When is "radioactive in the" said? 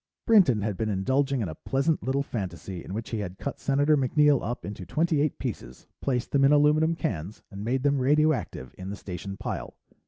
7.99-8.95